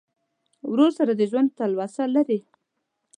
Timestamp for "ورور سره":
0.71-1.11